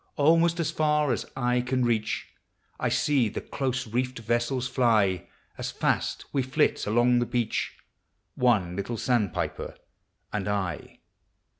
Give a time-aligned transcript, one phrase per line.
[0.15, 2.29] Almost as far as eye can reach
[2.79, 5.27] I see the close reefed vessels fly,
[5.59, 7.77] As fast we flit along the beach,—
[8.33, 9.75] One little sandpiper
[10.33, 11.01] and I.